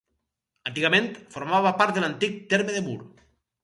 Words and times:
Antigament 0.69 1.11
formava 1.37 1.77
part 1.85 1.97
de 2.01 2.07
l'antic 2.07 2.43
terme 2.57 2.77
de 2.81 2.87
Mur. 2.91 3.01